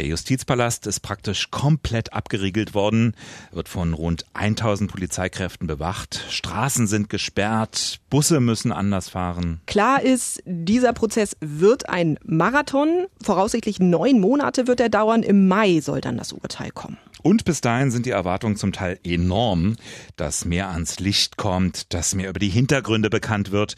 Der 0.00 0.08
Justizpalast 0.08 0.86
ist 0.86 1.00
praktisch 1.00 1.50
komplett 1.50 2.14
abgeriegelt 2.14 2.72
worden, 2.72 3.14
wird 3.52 3.68
von 3.68 3.92
rund 3.92 4.24
1000 4.32 4.90
Polizeikräften 4.90 5.66
bewacht. 5.66 6.24
Straßen 6.30 6.86
sind 6.86 7.10
gesperrt, 7.10 8.00
Busse 8.08 8.40
müssen 8.40 8.72
anders 8.72 9.10
fahren. 9.10 9.60
Klar 9.66 10.00
ist, 10.00 10.42
dieser 10.46 10.94
Prozess 10.94 11.36
wird 11.40 11.90
ein 11.90 12.18
Marathon. 12.24 13.08
Voraussichtlich 13.22 13.78
neun 13.78 14.20
Monate 14.20 14.66
wird 14.66 14.80
er 14.80 14.88
dauern. 14.88 15.22
Im 15.22 15.48
Mai 15.48 15.80
soll 15.82 16.00
dann 16.00 16.16
das 16.16 16.32
Urteil 16.32 16.70
kommen. 16.70 16.96
Und 17.22 17.44
bis 17.44 17.60
dahin 17.60 17.90
sind 17.90 18.06
die 18.06 18.10
Erwartungen 18.10 18.56
zum 18.56 18.72
Teil 18.72 18.98
enorm, 19.04 19.76
dass 20.16 20.46
mehr 20.46 20.70
ans 20.70 20.98
Licht 20.98 21.36
kommt, 21.36 21.92
dass 21.92 22.14
mehr 22.14 22.30
über 22.30 22.40
die 22.40 22.48
Hintergründe 22.48 23.10
bekannt 23.10 23.50
wird 23.50 23.76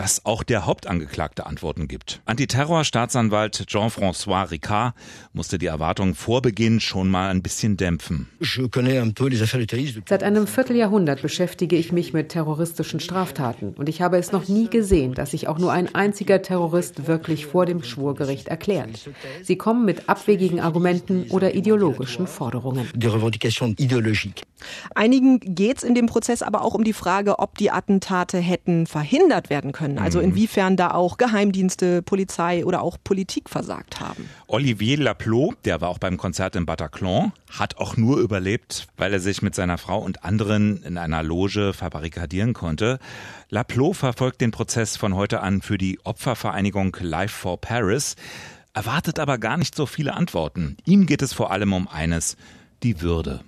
dass 0.00 0.24
auch 0.24 0.42
der 0.42 0.64
Hauptangeklagte 0.64 1.44
Antworten 1.44 1.86
gibt. 1.86 2.22
Antiterror-Staatsanwalt 2.24 3.66
Jean-François 3.66 4.50
Ricard 4.50 4.94
musste 5.34 5.58
die 5.58 5.66
Erwartungen 5.66 6.14
vor 6.14 6.40
Beginn 6.40 6.80
schon 6.80 7.10
mal 7.10 7.28
ein 7.28 7.42
bisschen 7.42 7.76
dämpfen. 7.76 8.26
Seit 10.08 10.22
einem 10.22 10.46
Vierteljahrhundert 10.46 11.20
beschäftige 11.20 11.76
ich 11.76 11.92
mich 11.92 12.14
mit 12.14 12.30
terroristischen 12.30 12.98
Straftaten 13.00 13.74
und 13.74 13.90
ich 13.90 14.00
habe 14.00 14.16
es 14.16 14.32
noch 14.32 14.48
nie 14.48 14.70
gesehen, 14.70 15.12
dass 15.12 15.32
sich 15.32 15.48
auch 15.48 15.58
nur 15.58 15.70
ein 15.70 15.94
einziger 15.94 16.40
Terrorist 16.40 17.06
wirklich 17.06 17.44
vor 17.44 17.66
dem 17.66 17.82
Schwurgericht 17.82 18.48
erklärt. 18.48 19.10
Sie 19.42 19.56
kommen 19.56 19.84
mit 19.84 20.08
abwegigen 20.08 20.60
Argumenten 20.60 21.26
oder 21.28 21.54
ideologischen 21.54 22.26
Forderungen. 22.26 22.88
Einigen 24.94 25.40
geht 25.40 25.76
es 25.76 25.82
in 25.82 25.94
dem 25.94 26.06
Prozess 26.06 26.40
aber 26.40 26.62
auch 26.62 26.72
um 26.72 26.84
die 26.84 26.92
Frage, 26.94 27.38
ob 27.38 27.58
die 27.58 27.70
Attentate 27.70 28.38
hätten 28.38 28.86
verhindert 28.86 29.50
werden 29.50 29.72
können. 29.72 29.89
Also 29.98 30.18
mhm. 30.18 30.26
inwiefern 30.26 30.76
da 30.76 30.92
auch 30.92 31.16
Geheimdienste, 31.16 32.02
Polizei 32.02 32.64
oder 32.64 32.82
auch 32.82 32.98
Politik 33.02 33.48
versagt 33.48 34.00
haben. 34.00 34.28
Olivier 34.46 34.98
Laplot, 34.98 35.56
der 35.64 35.80
war 35.80 35.88
auch 35.88 35.98
beim 35.98 36.16
Konzert 36.16 36.56
in 36.56 36.66
Bataclan, 36.66 37.32
hat 37.50 37.78
auch 37.78 37.96
nur 37.96 38.18
überlebt, 38.18 38.86
weil 38.96 39.12
er 39.12 39.20
sich 39.20 39.42
mit 39.42 39.54
seiner 39.54 39.78
Frau 39.78 39.98
und 39.98 40.24
anderen 40.24 40.82
in 40.82 40.98
einer 40.98 41.22
Loge 41.22 41.72
verbarrikadieren 41.72 42.52
konnte. 42.52 42.98
Laplot 43.48 43.96
verfolgt 43.96 44.40
den 44.40 44.50
Prozess 44.50 44.96
von 44.96 45.14
heute 45.14 45.40
an 45.40 45.62
für 45.62 45.78
die 45.78 45.98
Opfervereinigung 46.04 46.96
Life 47.00 47.36
for 47.36 47.60
Paris, 47.60 48.16
erwartet 48.72 49.18
aber 49.18 49.38
gar 49.38 49.56
nicht 49.56 49.74
so 49.74 49.86
viele 49.86 50.14
Antworten. 50.14 50.76
Ihm 50.84 51.06
geht 51.06 51.22
es 51.22 51.32
vor 51.32 51.50
allem 51.50 51.72
um 51.72 51.88
eines, 51.88 52.36
die 52.82 53.00
Würde. 53.00 53.40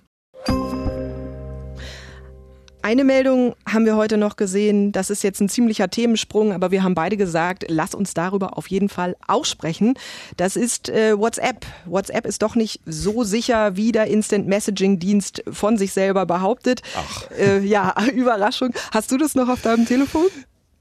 Eine 2.84 3.04
Meldung 3.04 3.54
haben 3.64 3.86
wir 3.86 3.94
heute 3.94 4.16
noch 4.16 4.34
gesehen. 4.34 4.90
Das 4.90 5.08
ist 5.08 5.22
jetzt 5.22 5.40
ein 5.40 5.48
ziemlicher 5.48 5.88
Themensprung, 5.88 6.52
aber 6.52 6.72
wir 6.72 6.82
haben 6.82 6.96
beide 6.96 7.16
gesagt, 7.16 7.64
lass 7.68 7.94
uns 7.94 8.12
darüber 8.12 8.58
auf 8.58 8.66
jeden 8.66 8.88
Fall 8.88 9.16
aussprechen. 9.28 9.94
Das 10.36 10.56
ist 10.56 10.88
äh, 10.88 11.16
WhatsApp. 11.16 11.64
WhatsApp 11.86 12.26
ist 12.26 12.42
doch 12.42 12.56
nicht 12.56 12.80
so 12.84 13.22
sicher, 13.22 13.76
wie 13.76 13.92
der 13.92 14.08
Instant 14.08 14.48
Messaging 14.48 14.98
Dienst 14.98 15.44
von 15.48 15.78
sich 15.78 15.92
selber 15.92 16.26
behauptet. 16.26 16.82
Ach. 16.96 17.30
Äh, 17.38 17.60
ja, 17.60 17.94
Überraschung. 18.14 18.74
Hast 18.92 19.12
du 19.12 19.16
das 19.16 19.36
noch 19.36 19.48
auf 19.48 19.62
deinem 19.62 19.86
Telefon? 19.86 20.26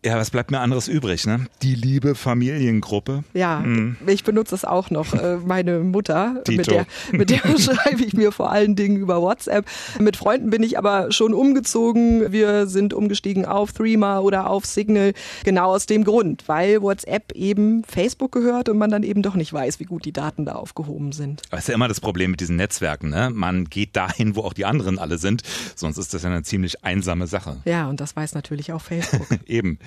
Ja, 0.03 0.17
was 0.17 0.31
bleibt 0.31 0.49
mir 0.49 0.59
anderes 0.59 0.87
übrig, 0.87 1.27
ne? 1.27 1.45
Die 1.61 1.75
liebe 1.75 2.15
Familiengruppe. 2.15 3.23
Ja, 3.35 3.59
mhm. 3.59 3.97
ich 4.07 4.23
benutze 4.23 4.51
das 4.51 4.65
auch 4.65 4.89
noch. 4.89 5.13
Äh, 5.13 5.37
meine 5.45 5.79
Mutter, 5.79 6.41
mit 6.47 6.65
der, 6.65 6.87
mit 7.11 7.29
der 7.29 7.37
schreibe 7.59 8.03
ich 8.03 8.13
mir 8.13 8.31
vor 8.31 8.51
allen 8.51 8.75
Dingen 8.75 8.97
über 8.97 9.21
WhatsApp. 9.21 9.65
Mit 9.99 10.17
Freunden 10.17 10.49
bin 10.49 10.63
ich 10.63 10.79
aber 10.79 11.11
schon 11.11 11.35
umgezogen. 11.35 12.31
Wir 12.31 12.65
sind 12.65 12.95
umgestiegen 12.95 13.45
auf 13.45 13.73
Threema 13.73 14.19
oder 14.19 14.49
auf 14.49 14.65
Signal. 14.65 15.13
Genau 15.43 15.75
aus 15.75 15.85
dem 15.85 16.03
Grund, 16.03 16.47
weil 16.47 16.81
WhatsApp 16.81 17.33
eben 17.33 17.83
Facebook 17.83 18.31
gehört 18.31 18.69
und 18.69 18.79
man 18.79 18.89
dann 18.89 19.03
eben 19.03 19.21
doch 19.21 19.35
nicht 19.35 19.53
weiß, 19.53 19.79
wie 19.79 19.85
gut 19.85 20.05
die 20.05 20.13
Daten 20.13 20.45
da 20.45 20.53
aufgehoben 20.53 21.11
sind. 21.11 21.43
Das 21.51 21.61
ist 21.61 21.67
ja 21.67 21.75
immer 21.75 21.87
das 21.87 22.01
Problem 22.01 22.31
mit 22.31 22.39
diesen 22.39 22.55
Netzwerken, 22.55 23.09
ne? 23.09 23.29
Man 23.31 23.65
geht 23.65 23.95
dahin, 23.95 24.35
wo 24.35 24.41
auch 24.41 24.53
die 24.53 24.65
anderen 24.65 24.97
alle 24.97 25.19
sind. 25.19 25.43
Sonst 25.75 25.99
ist 25.99 26.15
das 26.15 26.23
ja 26.23 26.29
eine 26.29 26.41
ziemlich 26.41 26.83
einsame 26.83 27.27
Sache. 27.27 27.57
Ja, 27.65 27.87
und 27.87 28.01
das 28.01 28.15
weiß 28.15 28.33
natürlich 28.33 28.73
auch 28.73 28.81
Facebook. 28.81 29.27
eben. 29.45 29.77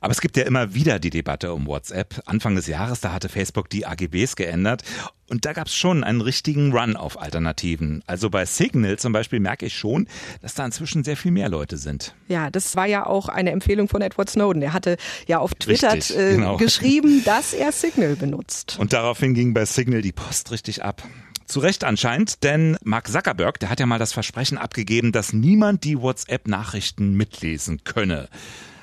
Aber 0.00 0.10
es 0.10 0.20
gibt 0.20 0.36
ja 0.36 0.42
immer 0.44 0.74
wieder 0.74 0.98
die 0.98 1.10
Debatte 1.10 1.54
um 1.54 1.66
WhatsApp. 1.66 2.22
Anfang 2.26 2.56
des 2.56 2.66
Jahres, 2.66 3.00
da 3.00 3.12
hatte 3.12 3.28
Facebook 3.28 3.70
die 3.70 3.86
AGBs 3.86 4.34
geändert. 4.34 4.82
Und 5.28 5.46
da 5.46 5.52
gab 5.52 5.68
es 5.68 5.74
schon 5.74 6.04
einen 6.04 6.20
richtigen 6.20 6.72
Run 6.72 6.96
auf 6.96 7.20
Alternativen. 7.20 8.02
Also 8.06 8.28
bei 8.28 8.44
Signal 8.44 8.98
zum 8.98 9.12
Beispiel 9.12 9.40
merke 9.40 9.66
ich 9.66 9.74
schon, 9.74 10.08
dass 10.42 10.54
da 10.54 10.66
inzwischen 10.66 11.04
sehr 11.04 11.16
viel 11.16 11.30
mehr 11.30 11.48
Leute 11.48 11.76
sind. 11.76 12.14
Ja, 12.28 12.50
das 12.50 12.76
war 12.76 12.86
ja 12.86 13.06
auch 13.06 13.28
eine 13.28 13.52
Empfehlung 13.52 13.88
von 13.88 14.02
Edward 14.02 14.28
Snowden. 14.28 14.60
Er 14.60 14.72
hatte 14.72 14.96
ja 15.28 15.38
auf 15.38 15.54
Twitter 15.54 15.94
richtig, 15.94 16.18
äh, 16.18 16.34
genau. 16.34 16.56
geschrieben, 16.56 17.22
dass 17.24 17.54
er 17.54 17.72
Signal 17.72 18.16
benutzt. 18.16 18.76
Und 18.78 18.92
daraufhin 18.92 19.34
ging 19.34 19.54
bei 19.54 19.64
Signal 19.64 20.02
die 20.02 20.12
Post 20.12 20.50
richtig 20.50 20.84
ab. 20.84 21.02
Zu 21.46 21.60
Recht 21.60 21.84
anscheinend, 21.84 22.44
denn 22.44 22.76
Mark 22.82 23.08
Zuckerberg, 23.08 23.60
der 23.60 23.68
hat 23.70 23.78
ja 23.78 23.86
mal 23.86 23.98
das 23.98 24.12
Versprechen 24.12 24.58
abgegeben, 24.58 25.12
dass 25.12 25.32
niemand 25.32 25.84
die 25.84 26.00
WhatsApp-Nachrichten 26.00 27.14
mitlesen 27.14 27.84
könne. 27.84 28.28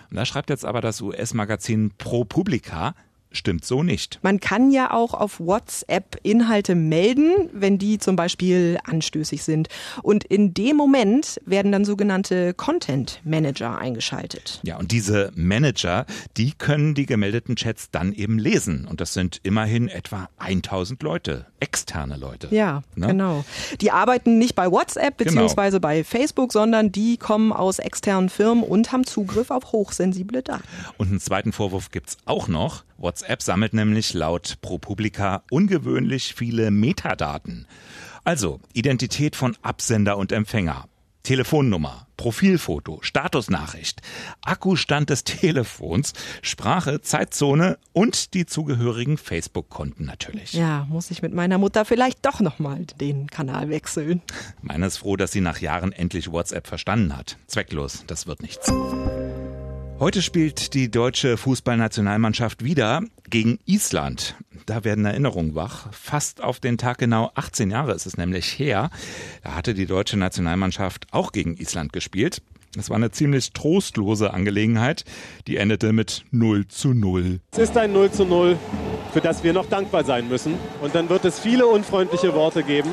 Und 0.09 0.17
da 0.17 0.25
schreibt 0.25 0.49
jetzt 0.49 0.65
aber 0.65 0.81
das 0.81 1.01
US-Magazin 1.01 1.91
ProPublica, 1.97 2.95
stimmt 3.31 3.65
so 3.65 3.83
nicht. 3.83 4.19
Man 4.21 4.39
kann 4.39 4.71
ja 4.71 4.91
auch 4.91 5.13
auf 5.13 5.39
WhatsApp 5.39 6.17
Inhalte 6.23 6.75
melden, 6.75 7.49
wenn 7.53 7.77
die 7.77 7.99
zum 7.99 8.15
Beispiel 8.15 8.79
anstößig 8.83 9.43
sind. 9.43 9.67
Und 10.01 10.23
in 10.23 10.53
dem 10.53 10.75
Moment 10.75 11.39
werden 11.45 11.71
dann 11.71 11.85
sogenannte 11.85 12.53
Content 12.53 13.21
Manager 13.23 13.77
eingeschaltet. 13.77 14.59
Ja, 14.63 14.77
und 14.77 14.91
diese 14.91 15.31
Manager, 15.35 16.05
die 16.37 16.53
können 16.53 16.95
die 16.95 17.05
gemeldeten 17.05 17.55
Chats 17.55 17.91
dann 17.91 18.13
eben 18.13 18.39
lesen. 18.39 18.85
Und 18.85 19.01
das 19.01 19.13
sind 19.13 19.39
immerhin 19.43 19.87
etwa 19.87 20.29
1000 20.37 21.01
Leute, 21.03 21.45
externe 21.59 22.17
Leute. 22.17 22.47
Ja, 22.51 22.83
ne? 22.95 23.07
genau. 23.07 23.45
Die 23.81 23.91
arbeiten 23.91 24.37
nicht 24.37 24.55
bei 24.55 24.71
WhatsApp 24.71 25.17
genau. 25.17 25.31
beziehungsweise 25.31 25.77
genau. 25.77 25.87
bei 25.87 26.03
Facebook, 26.03 26.51
sondern 26.51 26.91
die 26.91 27.17
kommen 27.17 27.51
aus 27.51 27.79
externen 27.79 28.29
Firmen 28.29 28.63
und 28.63 28.91
haben 28.91 29.05
Zugriff 29.05 29.51
auf 29.51 29.71
hochsensible 29.71 30.41
Daten. 30.41 30.63
Und 30.97 31.09
einen 31.09 31.19
zweiten 31.19 31.51
Vorwurf 31.51 31.91
gibt's 31.91 32.17
auch 32.25 32.47
noch. 32.47 32.83
WhatsApp 33.01 33.41
sammelt 33.41 33.73
nämlich 33.73 34.13
laut 34.13 34.57
ProPublica 34.61 35.43
ungewöhnlich 35.49 36.33
viele 36.35 36.69
Metadaten. 36.69 37.65
Also 38.23 38.59
Identität 38.73 39.35
von 39.35 39.55
Absender 39.61 40.17
und 40.17 40.31
Empfänger, 40.31 40.85
Telefonnummer, 41.23 42.07
Profilfoto, 42.17 42.99
Statusnachricht, 43.01 44.01
Akkustand 44.41 45.09
des 45.09 45.23
Telefons, 45.23 46.13
Sprache, 46.41 47.01
Zeitzone 47.01 47.77
und 47.93 48.33
die 48.33 48.45
zugehörigen 48.45 49.17
Facebook-Konten 49.17 50.05
natürlich. 50.05 50.53
Ja, 50.53 50.85
muss 50.89 51.11
ich 51.11 51.21
mit 51.21 51.33
meiner 51.33 51.57
Mutter 51.57 51.85
vielleicht 51.85 52.25
doch 52.25 52.41
nochmal 52.41 52.85
den 52.99 53.27
Kanal 53.27 53.69
wechseln. 53.69 54.21
Meine 54.61 54.87
ist 54.87 54.97
froh, 54.97 55.15
dass 55.15 55.31
sie 55.31 55.41
nach 55.41 55.59
Jahren 55.59 55.93
endlich 55.93 56.31
WhatsApp 56.31 56.67
verstanden 56.67 57.15
hat. 57.15 57.37
Zwecklos, 57.47 58.03
das 58.07 58.27
wird 58.27 58.41
nichts. 58.41 58.69
Heute 59.99 60.21
spielt 60.21 60.75
die 60.75 60.89
deutsche 60.89 61.35
Fußballnationalmannschaft 61.35 62.63
wieder 62.63 63.03
gegen 63.29 63.59
Island. 63.65 64.35
Da 64.65 64.85
werden 64.85 65.03
Erinnerungen 65.03 65.55
wach. 65.55 65.91
Fast 65.91 66.41
auf 66.41 66.61
den 66.61 66.77
Tag 66.77 66.99
genau 66.99 67.31
18 67.35 67.69
Jahre 67.69 67.91
ist 67.91 68.05
es 68.05 68.15
nämlich 68.15 68.57
her. 68.57 68.91
Da 69.43 69.55
hatte 69.55 69.73
die 69.73 69.85
deutsche 69.85 70.15
Nationalmannschaft 70.15 71.07
auch 71.11 71.33
gegen 71.33 71.57
Island 71.57 71.91
gespielt. 71.91 72.41
Es 72.77 72.89
war 72.89 72.95
eine 72.95 73.11
ziemlich 73.11 73.51
trostlose 73.51 74.33
Angelegenheit. 74.33 75.03
Die 75.47 75.57
endete 75.57 75.91
mit 75.91 76.23
0 76.31 76.69
zu 76.69 76.93
0. 76.93 77.41
Es 77.51 77.57
ist 77.57 77.75
ein 77.75 77.91
0 77.91 78.09
zu 78.09 78.23
0, 78.23 78.57
für 79.11 79.21
das 79.21 79.43
wir 79.43 79.53
noch 79.53 79.67
dankbar 79.67 80.03
sein 80.03 80.27
müssen. 80.27 80.55
Und 80.81 80.95
dann 80.95 81.09
wird 81.09 81.25
es 81.25 81.39
viele 81.39 81.65
unfreundliche 81.67 82.33
Worte 82.33 82.63
geben, 82.63 82.89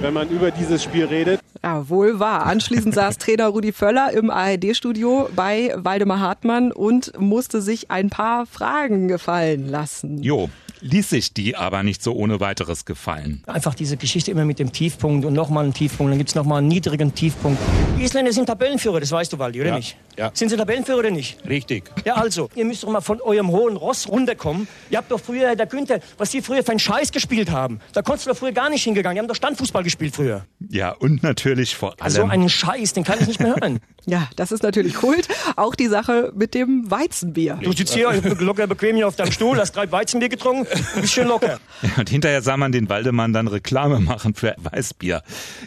wenn 0.00 0.14
man 0.14 0.28
über 0.28 0.50
dieses 0.50 0.82
Spiel 0.82 1.06
redet. 1.06 1.40
Ja, 1.62 1.88
wohl 1.88 2.20
wahr. 2.20 2.46
Anschließend 2.46 2.94
saß 2.94 3.18
Trainer 3.18 3.48
Rudi 3.48 3.72
Völler 3.72 4.12
im 4.12 4.30
ARD-Studio 4.30 5.28
bei 5.34 5.72
Waldemar 5.76 6.20
Hartmann 6.20 6.72
und 6.72 7.12
musste 7.18 7.60
sich 7.60 7.90
ein 7.90 8.10
paar 8.10 8.46
Fragen 8.46 9.08
gefallen 9.08 9.68
lassen. 9.68 10.22
Jo, 10.22 10.48
ließ 10.80 11.10
sich 11.10 11.32
die 11.32 11.56
aber 11.56 11.82
nicht 11.82 12.02
so 12.02 12.14
ohne 12.14 12.40
weiteres 12.40 12.84
gefallen. 12.84 13.42
Einfach 13.46 13.74
diese 13.74 13.96
Geschichte 13.96 14.30
immer 14.30 14.44
mit 14.44 14.58
dem 14.58 14.72
Tiefpunkt 14.72 15.24
und 15.24 15.32
nochmal 15.32 15.64
einen 15.64 15.74
Tiefpunkt, 15.74 16.10
dann 16.10 16.18
gibt 16.18 16.30
es 16.30 16.34
nochmal 16.34 16.58
einen 16.58 16.68
niedrigen 16.68 17.14
Tiefpunkt. 17.14 17.60
Die 17.98 18.04
Isländer 18.04 18.32
sind 18.32 18.46
Tabellenführer, 18.46 19.00
das 19.00 19.10
weißt 19.12 19.32
du, 19.32 19.38
Waldi, 19.38 19.60
oder 19.60 19.70
ja. 19.70 19.76
nicht? 19.76 19.96
Ja. 20.16 20.30
Sind 20.32 20.48
sie 20.48 20.56
Tabellenführer 20.56 20.98
oder 20.98 21.10
nicht? 21.10 21.38
Richtig. 21.46 21.84
Ja, 22.04 22.14
also, 22.14 22.48
ihr 22.54 22.64
müsst 22.64 22.82
doch 22.82 22.88
mal 22.88 23.00
von 23.00 23.20
eurem 23.20 23.48
hohen 23.48 23.76
Ross 23.76 24.08
runterkommen. 24.08 24.66
Ihr 24.90 24.98
habt 24.98 25.10
doch 25.10 25.20
früher, 25.20 25.56
der 25.56 25.66
Günther, 25.66 26.00
was 26.16 26.30
die 26.30 26.40
früher 26.40 26.62
für 26.62 26.70
einen 26.70 26.78
Scheiß 26.78 27.12
gespielt 27.12 27.50
haben. 27.50 27.80
Da 27.92 28.02
konntest 28.02 28.26
du 28.26 28.30
doch 28.30 28.38
früher 28.38 28.52
gar 28.52 28.70
nicht 28.70 28.82
hingegangen. 28.82 29.16
Die 29.16 29.20
haben 29.20 29.28
doch 29.28 29.34
Standfußball 29.34 29.82
gespielt 29.82 30.16
früher. 30.16 30.46
Ja, 30.70 30.92
und 30.92 31.22
natürlich 31.22 31.76
vor 31.76 31.94
allem. 32.00 32.12
So 32.12 32.24
einen 32.24 32.48
Scheiß, 32.48 32.94
den 32.94 33.04
kann 33.04 33.18
ich 33.20 33.26
nicht 33.26 33.40
mehr 33.40 33.56
hören. 33.56 33.80
ja, 34.06 34.28
das 34.36 34.52
ist 34.52 34.62
natürlich 34.62 34.94
Kult. 34.94 35.28
Auch 35.56 35.74
die 35.74 35.88
Sache 35.88 36.32
mit 36.34 36.54
dem 36.54 36.90
Weizenbier. 36.90 37.58
Du 37.62 37.72
sitzt 37.72 37.94
hier 37.94 38.10
locker 38.38 38.66
bequem 38.66 38.96
hier 38.96 39.08
auf 39.08 39.16
deinem 39.16 39.32
Stuhl, 39.32 39.58
hast 39.58 39.72
drei 39.72 39.90
Weizenbier 39.90 40.28
getrunken, 40.28 40.65
bist 40.94 41.12
schön 41.12 41.28
locker. 41.28 41.60
Ja, 41.82 41.90
und 41.98 42.08
hinterher 42.08 42.42
sah 42.42 42.56
man 42.56 42.72
den 42.72 42.88
Waldemann 42.88 43.32
dann 43.32 43.48
Reklame 43.48 44.00
machen 44.00 44.34
für 44.34 44.54
Weißbier. 44.58 45.22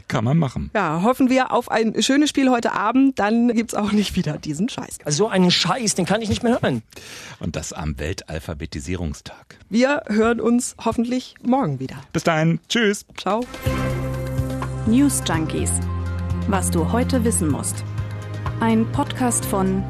Kann 0.07 0.23
man 0.23 0.37
machen. 0.37 0.71
Ja, 0.73 1.01
hoffen 1.03 1.29
wir 1.29 1.51
auf 1.51 1.69
ein 1.69 2.01
schönes 2.01 2.29
Spiel 2.29 2.49
heute 2.49 2.73
Abend. 2.73 3.19
Dann 3.19 3.53
gibt's 3.53 3.75
auch 3.75 3.91
nicht 3.91 4.15
wieder 4.15 4.37
diesen 4.37 4.69
Scheiß. 4.69 4.99
Also 5.05 5.25
so 5.25 5.27
einen 5.29 5.51
Scheiß, 5.51 5.95
den 5.95 6.05
kann 6.05 6.21
ich 6.21 6.29
nicht 6.29 6.43
mehr 6.43 6.59
hören. 6.61 6.81
Und 7.39 7.55
das 7.55 7.73
am 7.73 7.99
Weltalphabetisierungstag. 7.99 9.57
Wir 9.69 10.03
hören 10.07 10.39
uns 10.39 10.75
hoffentlich 10.83 11.35
morgen 11.41 11.79
wieder. 11.79 11.97
Bis 12.13 12.23
dahin. 12.23 12.59
Tschüss. 12.69 13.05
Ciao. 13.17 13.45
News 14.87 15.21
Junkies. 15.27 15.71
Was 16.47 16.71
du 16.71 16.91
heute 16.91 17.23
wissen 17.23 17.49
musst. 17.49 17.83
Ein 18.59 18.91
Podcast 18.91 19.45
von 19.45 19.83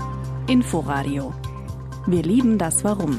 Inforadio. 0.48 1.34
Wir 2.06 2.24
lieben 2.24 2.58
das 2.58 2.84
Warum. 2.84 3.18